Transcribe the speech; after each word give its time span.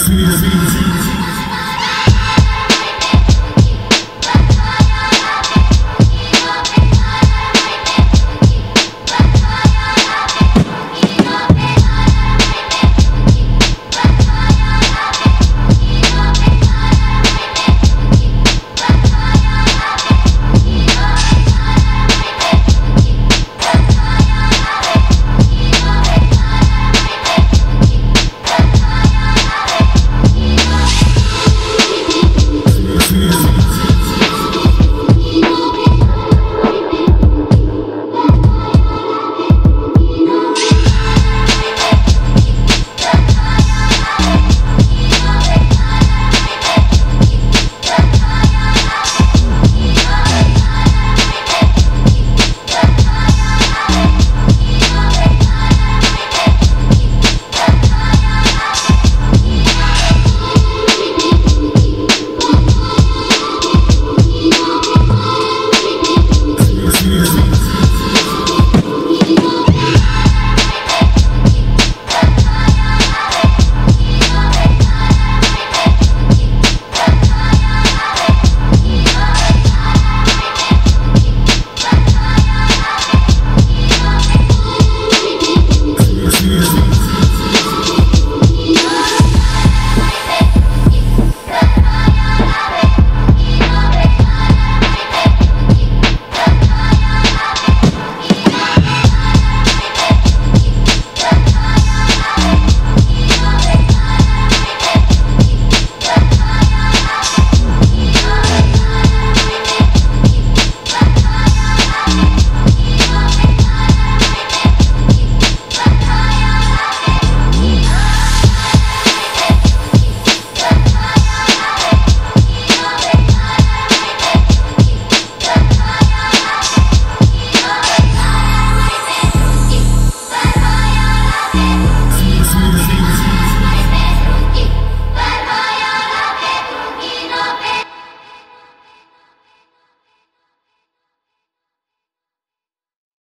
Sweetie, 0.00 0.32
sweetie. 0.32 0.59